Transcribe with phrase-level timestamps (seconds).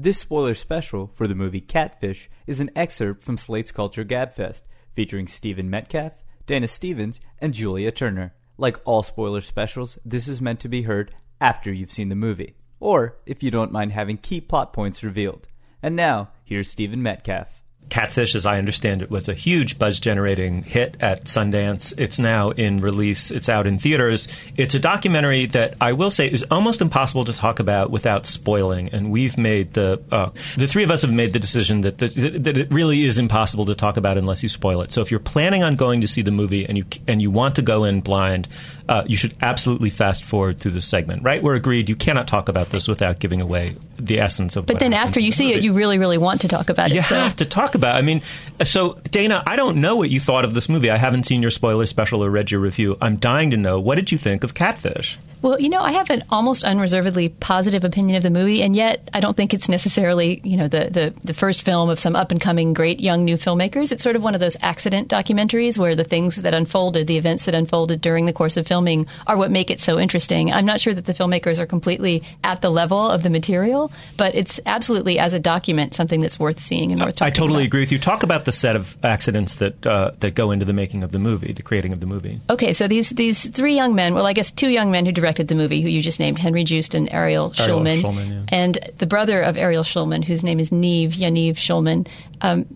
[0.00, 4.62] This spoiler special for the movie Catfish is an excerpt from Slate's Culture Gabfest,
[4.94, 8.32] featuring Stephen Metcalf, Dana Stevens, and Julia Turner.
[8.56, 12.54] Like all spoiler specials, this is meant to be heard after you've seen the movie,
[12.78, 15.48] or if you don't mind having key plot points revealed.
[15.82, 17.57] And now, here's Stephen Metcalf.
[17.88, 21.94] Catfish, as I understand it, was a huge buzz generating hit at Sundance.
[21.98, 24.28] It's now in release, it's out in theaters.
[24.56, 28.90] It's a documentary that I will say is almost impossible to talk about without spoiling.
[28.90, 32.08] And we've made the, uh, the three of us have made the decision that, the,
[32.38, 34.92] that it really is impossible to talk about unless you spoil it.
[34.92, 37.56] So if you're planning on going to see the movie and you, and you want
[37.56, 38.48] to go in blind,
[38.88, 41.42] uh, you should absolutely fast forward through this segment, right?
[41.42, 44.92] We're agreed you cannot talk about this without giving away the essence of But then
[44.92, 45.58] after you see movie.
[45.58, 47.04] it, you really, really want to talk about you it.
[47.04, 47.18] so.
[47.18, 47.96] have to talk about.
[47.96, 48.22] I mean,
[48.64, 50.90] so Dana, I don't know what you thought of this movie.
[50.90, 52.96] I haven't seen your spoiler special or read your review.
[53.00, 53.80] I'm dying to know.
[53.80, 55.18] What did you think of Catfish?
[55.40, 59.08] Well, you know, I have an almost unreservedly positive opinion of the movie, and yet
[59.14, 62.32] I don't think it's necessarily, you know, the, the, the first film of some up
[62.32, 63.92] and coming great young new filmmakers.
[63.92, 67.44] It's sort of one of those accident documentaries where the things that unfolded, the events
[67.44, 70.52] that unfolded during the course of filming, are what make it so interesting.
[70.52, 74.34] I'm not sure that the filmmakers are completely at the level of the material, but
[74.34, 77.66] it's absolutely, as a document, something that's worth seeing and worth talking I totally about.
[77.66, 77.98] agree with you.
[77.98, 81.18] Talk about the set of accidents that uh, that go into the making of the
[81.18, 82.40] movie, the creating of the movie.
[82.50, 85.48] Okay, so these these three young men, well, I guess two young men who directed
[85.48, 88.44] the movie, who you just named, Henry Joost and Ariel, Schulman, yeah.
[88.48, 92.08] and the brother of Ariel Schulman, whose name is Nev Yaniv Schulman.
[92.40, 92.66] Um,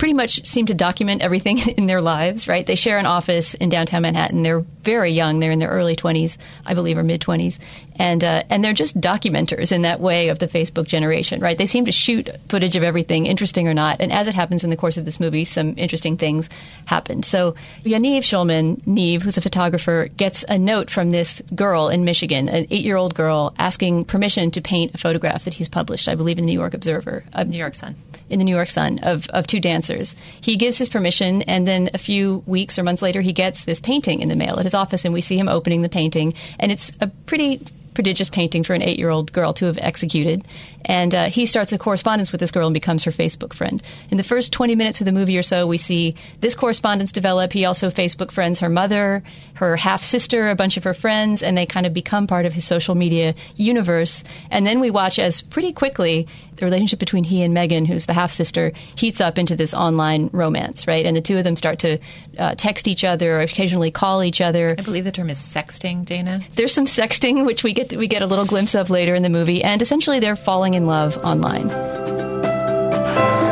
[0.00, 2.66] Pretty much seem to document everything in their lives, right?
[2.66, 4.42] They share an office in downtown Manhattan.
[4.42, 7.58] They're very young; they're in their early twenties, I believe, or mid twenties,
[7.96, 11.58] and uh, and they're just documenters in that way of the Facebook generation, right?
[11.58, 14.00] They seem to shoot footage of everything, interesting or not.
[14.00, 16.48] And as it happens in the course of this movie, some interesting things
[16.86, 17.26] happened.
[17.26, 22.48] So Yaniv Schulman, Nev, who's a photographer, gets a note from this girl in Michigan,
[22.48, 26.46] an eight-year-old girl, asking permission to paint a photograph that he's published, I believe, in
[26.46, 27.96] New York Observer, of New York Sun.
[28.30, 30.14] In the New York Sun of, of two dancers.
[30.40, 33.80] He gives his permission, and then a few weeks or months later, he gets this
[33.80, 36.72] painting in the mail at his office, and we see him opening the painting, and
[36.72, 37.60] it's a pretty
[38.00, 40.42] prodigious painting for an eight-year-old girl to have executed.
[40.86, 43.82] And uh, he starts a correspondence with this girl and becomes her Facebook friend.
[44.08, 47.52] In the first 20 minutes of the movie or so, we see this correspondence develop.
[47.52, 49.22] He also Facebook friends her mother,
[49.54, 52.54] her half sister, a bunch of her friends, and they kind of become part of
[52.54, 54.24] his social media universe.
[54.50, 58.14] And then we watch as pretty quickly the relationship between he and Megan, who's the
[58.14, 61.04] half sister, heats up into this online romance, right?
[61.04, 61.98] And the two of them start to
[62.38, 64.74] uh, text each other or occasionally call each other.
[64.78, 66.40] I believe the term is sexting, Dana.
[66.52, 69.28] There's some sexting, which we get we get a little glimpse of later in the
[69.30, 71.68] movie, and essentially they're falling in love online.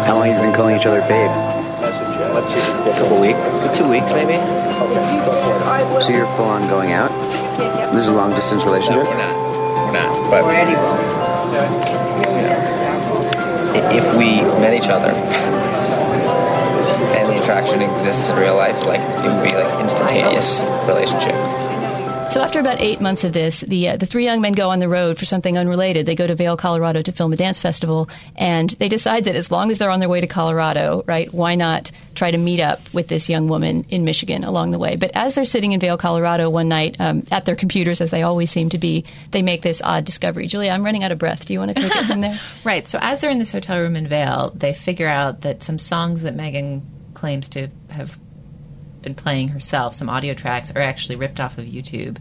[0.07, 1.31] How long have you been calling each other babe?
[1.31, 3.39] A couple weeks?
[3.79, 4.37] Two weeks, maybe?
[6.05, 7.11] So you're full on going out?
[7.93, 9.05] This is a long distance relationship?
[9.05, 9.35] No, we're not.
[9.87, 10.31] We're not.
[10.31, 10.97] But Already will.
[13.75, 15.13] i- if we met each other
[17.17, 21.35] and the attraction exists in real life, like it would be like instantaneous relationship.
[22.31, 24.81] So after about eight months of this, the uh, the three young men go on
[24.81, 26.05] the road for something unrelated.
[26.05, 29.51] They go to Vail, Colorado, to film a dance festival, and they decide that as
[29.51, 32.81] long as they're on their way to Colorado, right, why not try to meet up
[32.93, 34.97] with this young woman in Michigan along the way?
[34.97, 38.23] But as they're sitting in Vail, Colorado, one night um, at their computers, as they
[38.23, 40.47] always seem to be, they make this odd discovery.
[40.47, 41.47] Julia, I'm running out of breath.
[41.47, 42.39] Do you want to take it from there?
[42.63, 42.87] Right.
[42.87, 46.23] So as they're in this hotel room in Vail, they figure out that some songs
[46.23, 48.19] that Megan claims to have
[49.03, 52.19] been playing herself, some audio tracks, are actually ripped off of YouTube.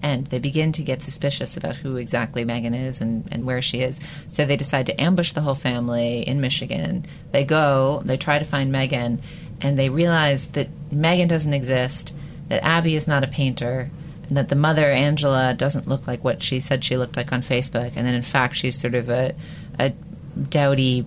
[0.00, 3.80] And they begin to get suspicious about who exactly Megan is and, and where she
[3.80, 3.98] is.
[4.28, 7.04] So they decide to ambush the whole family in Michigan.
[7.32, 9.20] They go, they try to find Megan,
[9.60, 12.14] and they realize that Megan doesn't exist,
[12.46, 13.90] that Abby is not a painter,
[14.28, 17.42] and that the mother, Angela, doesn't look like what she said she looked like on
[17.42, 17.92] Facebook.
[17.96, 19.34] And then, in fact, she's sort of a,
[19.80, 19.90] a
[20.48, 21.06] dowdy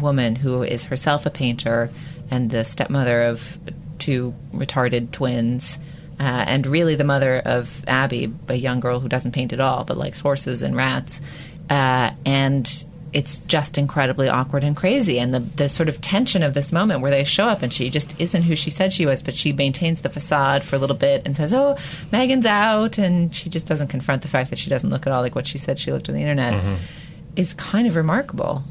[0.00, 1.90] woman who is herself a painter
[2.30, 3.58] and the stepmother of
[3.98, 5.78] two retarded twins.
[6.18, 9.84] Uh, and really the mother of Abby, a young girl who doesn't paint at all,
[9.84, 11.20] but likes horses and rats.
[11.68, 15.18] Uh, and it's just incredibly awkward and crazy.
[15.18, 17.90] And the, the sort of tension of this moment where they show up and she
[17.90, 20.96] just isn't who she said she was, but she maintains the facade for a little
[20.96, 21.76] bit and says, Oh,
[22.12, 22.98] Megan's out.
[22.98, 25.46] And she just doesn't confront the fact that she doesn't look at all like what
[25.46, 26.62] she said she looked on the internet.
[27.36, 28.64] Is kind of remarkable.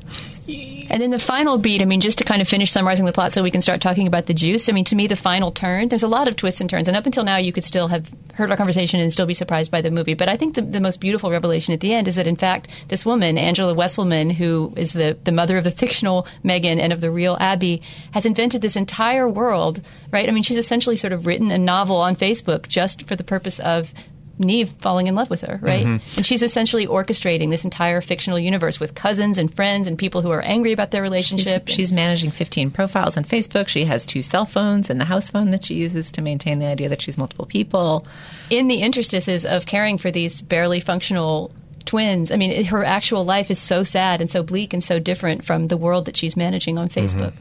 [0.48, 3.34] And then the final beat, I mean, just to kind of finish summarizing the plot
[3.34, 4.70] so we can start talking about the juice.
[4.70, 6.88] I mean, to me, the final turn, there's a lot of twists and turns.
[6.88, 9.72] And up until now, you could still have heard our conversation and still be surprised
[9.72, 10.14] by the movie.
[10.14, 12.68] But I think the, the most beautiful revelation at the end is that, in fact,
[12.90, 17.02] this woman, Angela Wesselman, who is the, the mother of the fictional Megan and of
[17.02, 17.82] the real Abby,
[18.12, 19.82] has invented this entire world,
[20.12, 20.30] right?
[20.30, 23.60] I mean, she's essentially sort of written a novel on Facebook just for the purpose
[23.60, 23.94] of
[24.38, 25.86] Nev falling in love with her, right?
[25.86, 26.18] Mm-hmm.
[26.18, 30.32] And she's essentially orchestrating this entire fictional universe with cousins and friends and people who
[30.32, 31.68] are angry about their relationship.
[31.68, 33.68] she's managing 15 profiles on Facebook.
[33.68, 36.66] She has two cell phones and the house phone that she uses to maintain the
[36.66, 38.06] idea that she's multiple people.
[38.50, 41.52] in the interstices of caring for these barely functional
[41.86, 42.32] twins.
[42.32, 45.46] I mean, it- her actual life is so sad and so bleak and so different
[45.46, 47.34] from the world that she's managing on Facebook.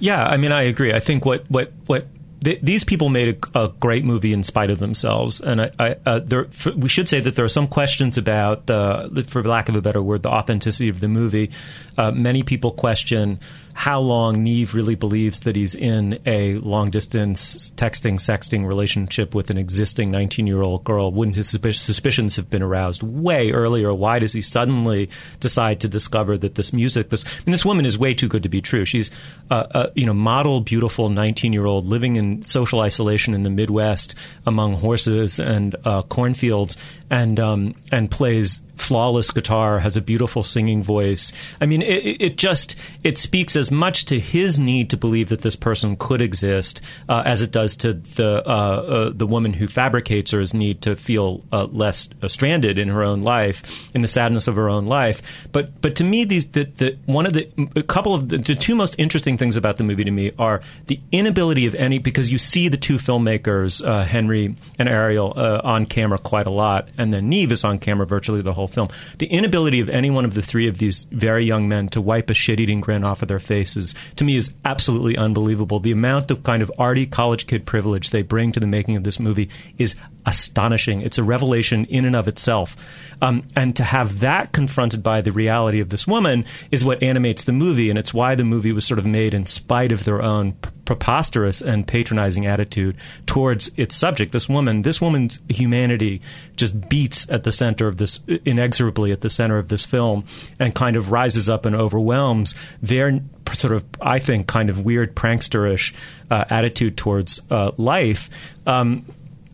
[0.00, 0.92] Yeah, I mean, I agree.
[0.92, 2.06] I think what what what
[2.42, 5.96] th- these people made a, a great movie in spite of themselves, and I, I
[6.06, 9.74] uh, there, we should say that there are some questions about the, for lack of
[9.74, 11.50] a better word, the authenticity of the movie.
[11.96, 13.40] Uh, many people question
[13.76, 19.50] how long Nev really believes that he's in a long distance texting, sexting relationship with
[19.50, 21.12] an existing 19 year old girl.
[21.12, 23.92] Wouldn't his suspicions have been aroused way earlier?
[23.92, 27.84] Why does he suddenly decide to discover that this music, this, I mean, this woman
[27.84, 28.86] is way too good to be true.
[28.86, 29.10] She's,
[29.50, 33.50] uh, a, you know, model, beautiful 19 year old living in social isolation in the
[33.50, 34.14] Midwest
[34.46, 36.78] among horses and uh, cornfields
[37.10, 41.32] and, um, and plays flawless guitar, has a beautiful singing voice.
[41.62, 45.40] I mean, it, it- just it speaks as much to his need to believe that
[45.40, 49.66] this person could exist uh, as it does to the uh, uh, the woman who
[49.66, 53.62] fabricates her's need to feel uh, less uh, stranded in her own life,
[53.94, 55.48] in the sadness of her own life.
[55.52, 58.54] But but to me, these the, the one of the a couple of the, the
[58.54, 62.30] two most interesting things about the movie to me are the inability of any because
[62.30, 67.12] you see the two filmmakers, uh, Henry and Ariel, on camera quite a lot, and
[67.12, 68.88] then Nev is on camera virtually the whole film.
[69.18, 72.30] The inability of any one of the three of these very young men to wipe
[72.30, 75.80] a shit-eating grin off of their faces to me is absolutely unbelievable.
[75.80, 79.04] The amount of kind of arty college kid privilege they bring to the making of
[79.04, 79.48] this movie
[79.78, 79.94] is
[80.26, 81.02] astonishing.
[81.02, 82.76] It's a revelation in and of itself.
[83.22, 87.44] Um, and to have that confronted by the reality of this woman is what animates
[87.44, 90.20] the movie, and it's why the movie was sort of made in spite of their
[90.20, 94.32] own p- preposterous and patronizing attitude towards its subject.
[94.32, 96.20] This woman, this woman's humanity
[96.56, 100.24] just beats at the center of this, inexorably at the center of this film,
[100.58, 103.20] and kind of rises up and overwhelms their
[103.54, 105.94] sort of, I think, kind of weird pranksterish
[106.30, 108.28] uh, attitude towards uh, life.
[108.66, 109.06] Um,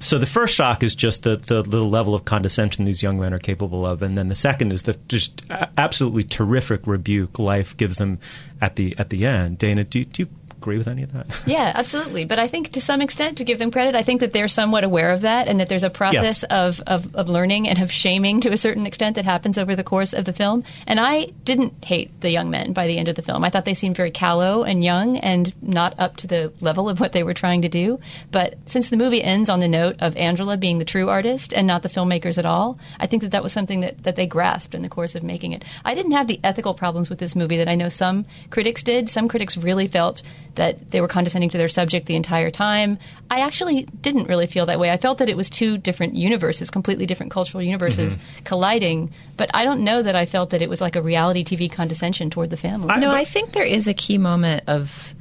[0.02, 3.32] so the first shock is just the, the the level of condescension these young men
[3.32, 5.42] are capable of, and then the second is the just
[5.78, 8.18] absolutely terrific rebuke life gives them
[8.60, 9.58] at the at the end.
[9.58, 10.28] Dana, do, do you
[10.62, 11.26] agree with any of that?
[11.46, 12.24] Yeah, absolutely.
[12.24, 14.84] But I think to some extent, to give them credit, I think that they're somewhat
[14.84, 16.44] aware of that and that there's a process Yes.
[16.44, 19.82] of, of, of learning and of shaming to a certain extent that happens over the
[19.84, 20.62] course of the film.
[20.86, 23.42] And I didn't hate the young men by the end of the film.
[23.44, 27.00] I thought they seemed very callow and young and not up to the level of
[27.00, 27.98] what they were trying to do.
[28.30, 31.66] But since the movie ends on the note of Angela being the true artist and
[31.66, 34.74] not the filmmakers at all, I think that that was something that, that they grasped
[34.74, 35.64] in the course of making it.
[35.84, 39.08] I didn't have the ethical problems with this movie that I know some critics did.
[39.08, 40.22] Some critics really felt
[40.56, 42.98] that they were condescending to their subject the entire time.
[43.30, 44.90] I actually didn't really feel that way.
[44.90, 48.44] I felt that it was two different universes, completely different cultural universes mm-hmm.
[48.44, 49.12] colliding.
[49.36, 52.28] But I don't know that I felt that it was like a reality TV condescension
[52.28, 52.94] toward the family.
[52.98, 55.14] no, I think there is a key moment of.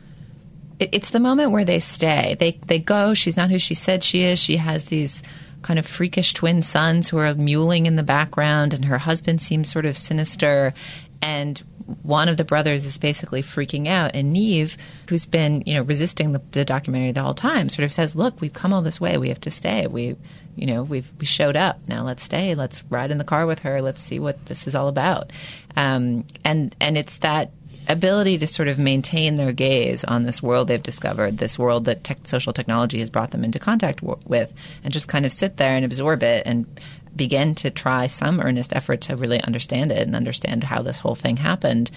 [0.80, 2.36] it- It's the moment where they stay.
[2.38, 3.14] They they go.
[3.14, 4.38] She's not who she said she is.
[4.40, 5.24] She has these
[5.62, 9.72] kind of freakish twin sons who are mewling in the background, and her husband seems
[9.72, 10.74] sort of sinister.
[11.22, 11.62] And
[12.04, 14.78] one of the brothers is basically freaking out, and Nev,
[15.10, 18.40] who's been you know resisting the, the documentary the whole time, sort of says, "Look,
[18.42, 19.18] we've come all this way.
[19.18, 19.88] We have to stay.
[19.88, 20.16] We."
[20.58, 21.88] You know, we've we showed up.
[21.88, 22.56] Now let's stay.
[22.56, 23.82] Let's ride in the car with her.
[23.82, 25.32] Let's see what this is all about.
[25.78, 27.52] Um, and and it's that
[27.88, 32.04] ability to sort of maintain their gaze on this world they've discovered, this world that
[32.04, 35.58] tech, social technology has brought them into contact w- with, and just kind of sit
[35.58, 36.66] there and absorb it and
[37.16, 41.16] begin to try some earnest effort to really understand it and understand how this whole
[41.16, 41.92] thing happened.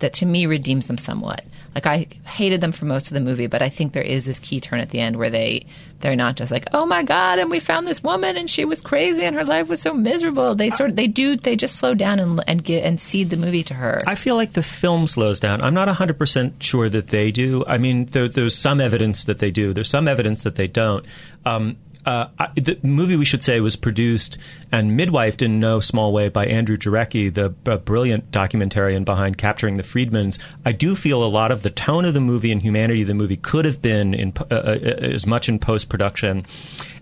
[0.00, 1.44] That to me redeems them somewhat.
[1.74, 4.38] Like I hated them for most of the movie, but I think there is this
[4.38, 5.66] key turn at the end where they
[6.00, 8.80] they're not just like, oh my god, and we found this woman and she was
[8.80, 10.54] crazy and her life was so miserable.
[10.54, 13.36] They sort of they do they just slow down and and get and cede the
[13.36, 14.00] movie to her.
[14.06, 15.62] I feel like the film slows down.
[15.62, 17.64] I'm not 100% sure that they do.
[17.66, 19.72] I mean, there, there's some evidence that they do.
[19.72, 21.04] There's some evidence that they don't.
[21.44, 24.38] Um, uh, I, the movie, we should say, was produced
[24.70, 29.76] and midwifed in no small way by Andrew Jarecki, the uh, brilliant documentarian behind Capturing
[29.76, 30.38] the Friedmans.
[30.64, 33.14] I do feel a lot of the tone of the movie and humanity of the
[33.14, 36.46] movie could have been in, uh, uh, as much in post production.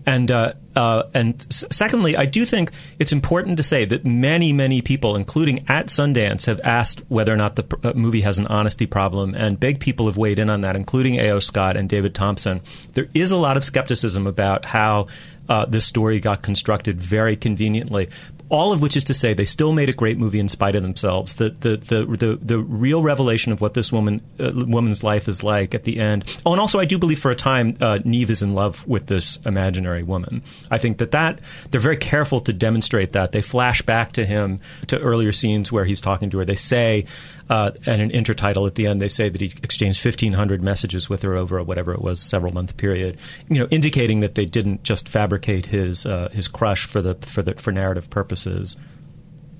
[0.05, 4.81] And uh, uh, and secondly, I do think it's important to say that many, many
[4.81, 8.47] people, including at Sundance, have asked whether or not the pr- uh, movie has an
[8.47, 11.39] honesty problem, and big people have weighed in on that, including A.O.
[11.39, 12.61] Scott and David Thomson.
[12.93, 15.07] There is a lot of skepticism about how
[15.47, 18.09] uh, this story got constructed very conveniently.
[18.53, 20.83] All of which is to say they still made a great movie in spite of
[20.83, 21.33] themselves.
[21.33, 25.41] The the the the, the real revelation of what this woman uh, woman's life is
[25.41, 26.23] like at the end.
[26.45, 29.07] Oh, and also I do believe for a time uh, Nev is in love with
[29.07, 30.43] this imaginary woman.
[30.69, 31.39] I think that that
[31.71, 33.31] they're very careful to demonstrate that.
[33.31, 36.45] They flash back to him to earlier scenes where he's talking to her.
[36.45, 37.05] They say
[37.49, 41.21] uh, and an intertitle at the end, they say that he exchanged 1,500 messages with
[41.23, 43.17] her over a, whatever it was, several month period.
[43.49, 47.41] You know, indicating that they didn't just fabricate his uh, his crush for the for
[47.41, 48.77] the for narrative purposes.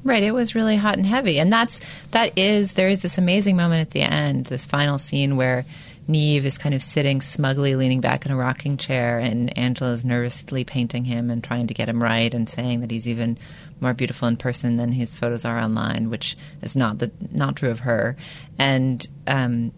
[0.03, 1.79] Right, it was really hot and heavy, and that's
[2.11, 5.65] that is there is this amazing moment at the end, this final scene where
[6.07, 10.63] Nev is kind of sitting smugly, leaning back in a rocking chair, and Angela's nervously
[10.65, 13.37] painting him and trying to get him right, and saying that he's even
[13.79, 17.69] more beautiful in person than his photos are online, which is not the not true
[17.69, 18.17] of her.
[18.59, 19.71] And um,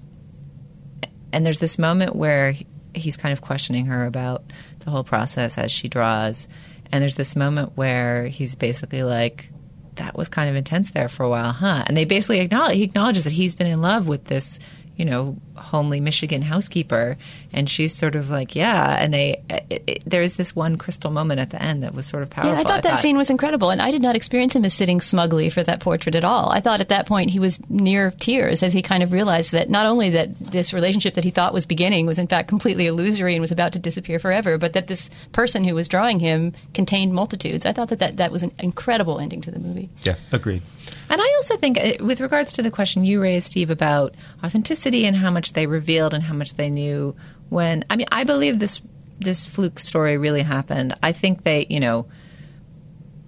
[1.31, 2.55] and there's this moment where
[2.95, 4.43] he's kind of questioning her about
[4.79, 6.47] the whole process as she draws,
[6.91, 9.51] and there's this moment where he's basically like,
[9.95, 12.83] "That was kind of intense there for a while, huh?" And they basically acknowledge he
[12.83, 14.57] acknowledges that he's been in love with this
[14.97, 17.17] you know, homely Michigan housekeeper.
[17.51, 18.97] And she's sort of like, yeah.
[18.99, 22.05] And they, it, it, there is this one crystal moment at the end that was
[22.05, 22.53] sort of powerful.
[22.53, 22.99] Yeah, I thought I that thought.
[22.99, 23.69] scene was incredible.
[23.69, 26.49] And I did not experience him as sitting smugly for that portrait at all.
[26.49, 29.69] I thought at that point he was near tears as he kind of realized that
[29.69, 33.33] not only that this relationship that he thought was beginning was in fact completely illusory
[33.35, 37.13] and was about to disappear forever, but that this person who was drawing him contained
[37.13, 37.65] multitudes.
[37.65, 39.89] I thought that that, that was an incredible ending to the movie.
[40.05, 40.61] Yeah, agreed.
[41.09, 44.84] And I also think, uh, with regards to the question you raised, Steve, about authenticity
[44.93, 47.15] and how much they revealed and how much they knew,
[47.49, 48.81] when I mean, I believe this
[49.19, 50.93] this fluke story really happened.
[51.01, 52.07] I think they, you know,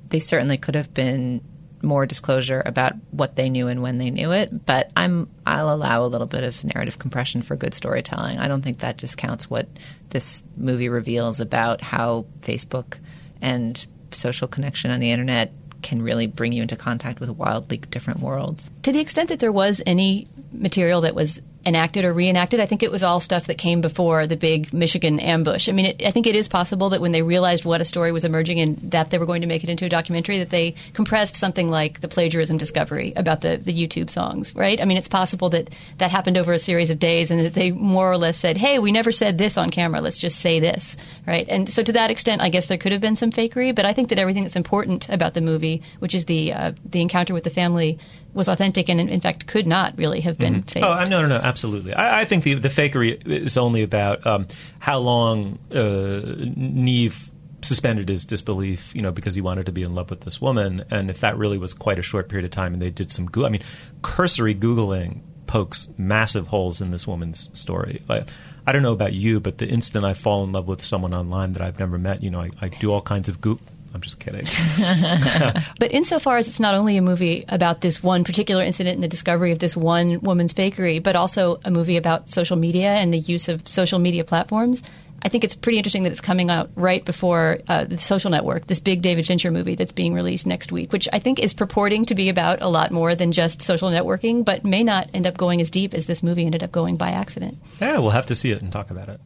[0.09, 1.41] they certainly could have been
[1.81, 4.65] more disclosure about what they knew and when they knew it.
[4.65, 8.39] But I'm I'll allow a little bit of narrative compression for good storytelling.
[8.39, 9.67] I don't think that discounts what
[10.09, 12.99] this movie reveals about how Facebook
[13.41, 18.19] and social connection on the internet can really bring you into contact with wildly different
[18.19, 18.69] worlds.
[18.83, 22.61] To the extent that there was any material that was enacted or reenacted.
[22.61, 25.67] I think it was all stuff that came before the big Michigan ambush.
[25.67, 28.13] I mean, it, I think it is possible that when they realized what a story
[28.13, 30.75] was emerging and that they were going to make it into a documentary, that they
[30.93, 34.81] compressed something like the plagiarism discovery about the, the YouTube songs, right?
[34.81, 37.71] I mean, it's possible that that happened over a series of days and that they
[37.71, 39.99] more or less said, hey, we never said this on camera.
[39.99, 40.95] Let's just say this,
[41.27, 41.47] right?
[41.49, 43.91] And so to that extent, I guess there could have been some fakery, but I
[43.91, 47.43] think that everything that's important about the movie, which is the uh, the encounter with
[47.43, 47.99] the family,
[48.33, 50.67] was authentic and in fact could not really have been mm-hmm.
[50.67, 50.85] faked.
[50.85, 51.93] Oh no, no, no, absolutely.
[51.93, 54.47] I, I think the the fakery is only about um,
[54.79, 57.31] how long uh, Nev
[57.61, 60.83] suspended his disbelief, you know, because he wanted to be in love with this woman,
[60.89, 63.25] and if that really was quite a short period of time, and they did some,
[63.25, 63.63] go- I mean,
[64.01, 68.03] cursory googling pokes massive holes in this woman's story.
[68.09, 68.25] I,
[68.65, 71.53] I don't know about you, but the instant I fall in love with someone online
[71.53, 73.59] that I've never met, you know, I, I do all kinds of go-
[73.93, 74.45] I'm just kidding.
[75.79, 79.07] but insofar as it's not only a movie about this one particular incident and the
[79.07, 83.19] discovery of this one woman's bakery, but also a movie about social media and the
[83.19, 84.83] use of social media platforms,
[85.21, 88.67] I think it's pretty interesting that it's coming out right before uh, the Social Network,
[88.67, 92.05] this big David Fincher movie that's being released next week, which I think is purporting
[92.05, 95.37] to be about a lot more than just social networking, but may not end up
[95.37, 97.57] going as deep as this movie ended up going by accident.
[97.81, 99.19] Yeah, we'll have to see it and talk about it.